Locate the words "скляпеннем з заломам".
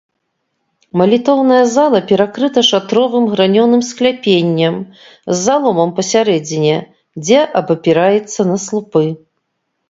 3.89-5.89